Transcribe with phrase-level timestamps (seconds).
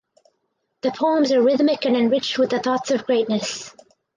[0.81, 3.71] The poems are rhythmic and enriched with the thoughts of greatness.